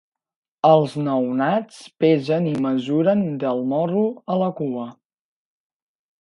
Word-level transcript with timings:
Els 0.67 0.93
nounats 1.07 1.77
pesen 2.05 2.47
i 2.53 2.53
mesuren 2.67 3.21
del 3.45 3.63
morro 3.75 4.03
a 4.37 4.39
la 4.45 4.49
cua. 4.63 4.89